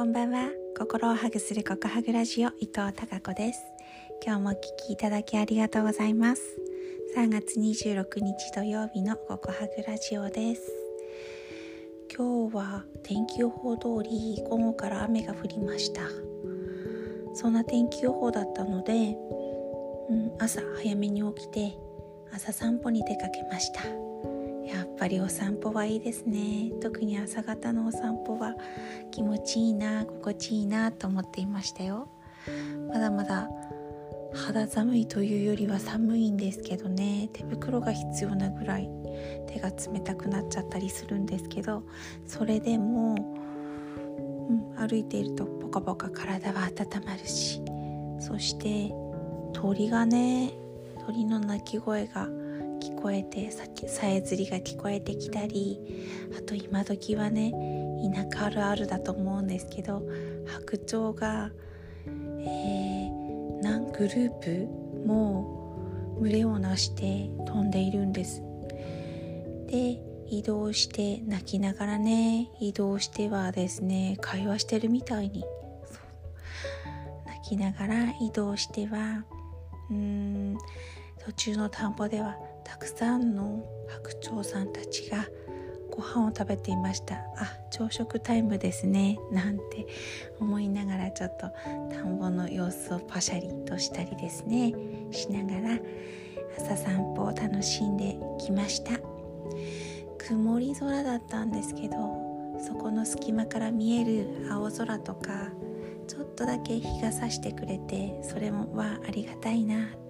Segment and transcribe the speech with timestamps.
[0.00, 0.48] こんばんは。
[0.78, 3.60] 心をハグするココハグラジオ伊藤孝子です。
[4.24, 4.56] 今日もお聞
[4.88, 6.42] きいただきありがとうございます。
[7.14, 10.62] 3月26日土曜日のココハグラジオです。
[12.16, 16.00] 今日は天気予報通り午後から雨が降りました。
[17.34, 19.18] そんな天気予報だったので、
[20.08, 21.76] うん、朝早めに起きて
[22.32, 24.09] 朝散歩に出かけました。
[24.66, 26.70] やっぱりお散歩はいいですね。
[26.80, 28.54] 特に朝方のお散歩は
[29.10, 32.08] 気持ちいいな心地いいなと思っていましたよ。
[32.88, 33.48] まだまだ
[34.32, 37.28] 肌寒いというよりは寒いんですけどね。
[37.32, 38.88] 手袋が必要なぐらい
[39.46, 41.82] 手が冷たくなっちゃったりするんですけど
[42.26, 47.62] それでも、うん、歩いているとポカポカ体は温まるし。
[48.20, 48.94] そして
[49.52, 50.52] 鳥がね
[51.06, 52.28] 鳥の鳴き声が
[52.80, 55.78] 聞こえてさえずりが聞こえてきたり
[56.36, 57.52] あと今時はね
[58.14, 60.02] 田舎あるあるだと思うんですけど
[60.46, 61.50] 白鳥が、
[62.06, 64.66] えー、何グループ
[65.06, 68.42] も群れをなして飛んでいるんです。
[69.68, 75.44] で移動して泣きながらね移動してはですね会話してるみたいに。
[77.26, 79.24] 泣きながら移動しては
[79.90, 80.58] うーん
[81.24, 85.26] 途中の田んぼではたくさんの白鳥さんたちが
[85.90, 87.16] ご飯を食べていました。
[87.36, 89.18] あ朝食タイムですね。
[89.32, 89.86] なんて
[90.38, 91.50] 思いながらちょっと
[91.94, 94.72] 田んぼの様子をパシャリとしたりですね。
[95.10, 95.78] しながら
[96.58, 98.92] 朝散歩を楽しんできました。
[100.18, 101.96] 曇り空だったんですけど
[102.64, 105.50] そこの隙間から見える青空とか
[106.06, 109.86] ちょっとだけ日が差してくれてそれもはありがたいな。
[109.86, 109.88] っ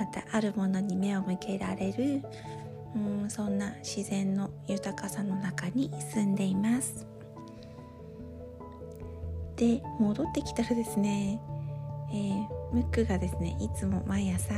[0.00, 2.22] またあるものに目を向けられる
[2.96, 7.06] うんそんな自然の豊かさの中に住んでいます。
[9.56, 11.38] で戻ってきたらですね、
[12.10, 14.54] えー、ムックがですねいつも毎朝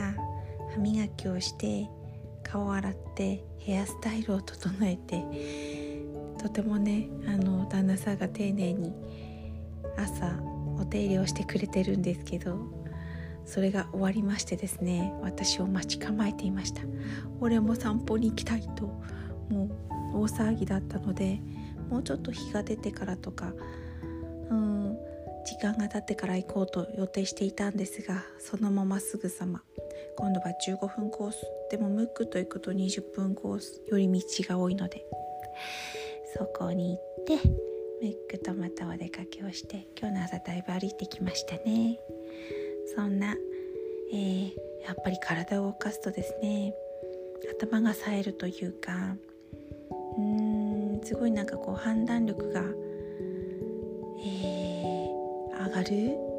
[0.73, 1.89] 歯磨きをして
[2.45, 5.25] 顔を洗ってヘアスタイルを整えて
[6.41, 8.93] とてもねあの旦那さんが丁寧に
[9.99, 10.37] 朝
[10.79, 12.82] お手入れをしてくれてるんですけど
[13.45, 16.83] それが終わりましてですね私を待ち構えていました
[17.41, 18.87] 俺も散歩に行きたいと
[19.51, 19.69] も
[20.15, 21.41] う大騒ぎだったので
[21.91, 23.53] もうちょっと日が出てからとか
[24.51, 24.97] うん
[25.45, 29.63] 時間が経ってから行こうと予定していたんですがそのまますぐさま
[30.17, 31.39] 今度は15分コース
[31.71, 35.05] でもムックと行くと20分コースより道が多いので
[36.39, 37.01] そこに行
[37.35, 37.49] って
[38.03, 41.99] ムックとまたお出かけをして今日の朝だいぶ歩いてきましたね。
[42.95, 43.35] そんな、
[44.13, 44.53] えー、
[44.85, 46.75] やっぱり体を動かすとですね
[47.59, 49.17] 頭が冴えるというか
[50.19, 52.61] うーんすごいなんかこう判断力が、
[54.25, 56.33] えー、上がる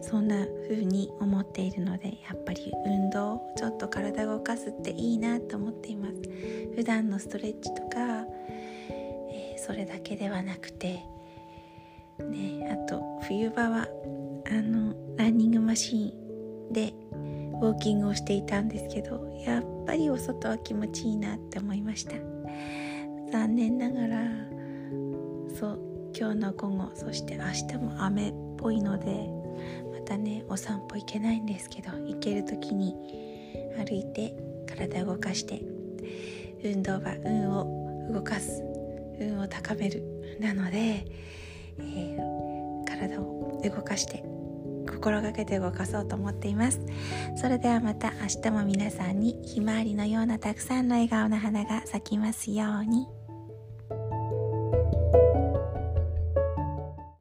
[0.00, 6.14] そんな風に思っているのでやっぱり運動ちょっと体を動かすっていいなと思っています。
[6.76, 8.24] 普段のストレッチとか、
[8.88, 11.02] えー、それだけではなくて
[12.20, 13.88] ねあと冬場は
[15.78, 16.92] シーンで
[17.60, 22.14] ウォーキングをしていたんですけどやっぱりお外は気持ちいいなって思いました。
[23.30, 24.24] 残念ながら
[25.58, 25.80] そう
[26.18, 29.28] 今日の午後そして明日も雨っぽいので
[29.92, 32.94] またねお散歩行けないんですけど行ける時に
[33.76, 34.34] 歩いて
[34.66, 35.60] 体を動かして
[36.64, 38.62] 運動は運を動かす
[39.20, 40.02] 運を高める
[40.40, 41.04] なので、
[41.78, 44.24] えー、体を動かして
[44.98, 46.80] 心がけて動かそうと思っています
[47.36, 53.17] それではまた明日も皆さんにひまわりのようなたくさんの笑顔の花が咲きますように。